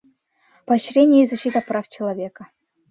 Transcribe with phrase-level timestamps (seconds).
[0.65, 2.47] Поощрение и защита прав человека.